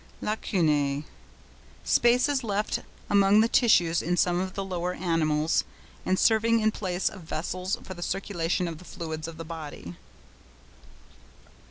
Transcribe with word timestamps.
LACUNÆ.—Spaces 0.23 2.43
left 2.43 2.79
among 3.07 3.41
the 3.41 3.47
tissues 3.47 4.01
in 4.01 4.17
some 4.17 4.39
of 4.39 4.55
the 4.55 4.65
lower 4.65 4.95
animals 4.95 5.63
and 6.07 6.17
serving 6.17 6.59
in 6.59 6.71
place 6.71 7.07
of 7.07 7.21
vessels 7.21 7.77
for 7.83 7.93
the 7.93 8.01
circulation 8.01 8.67
of 8.67 8.79
the 8.79 8.85
fluids 8.85 9.27
of 9.27 9.37
the 9.37 9.45
body. 9.45 9.95